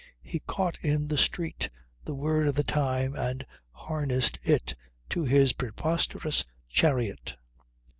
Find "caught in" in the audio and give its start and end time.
0.47-1.09